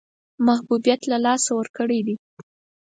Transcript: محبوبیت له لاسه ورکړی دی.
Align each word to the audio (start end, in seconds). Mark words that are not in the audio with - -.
محبوبیت 0.47 1.01
له 1.11 1.17
لاسه 1.25 1.51
ورکړی 1.59 1.99
دی. 2.07 2.15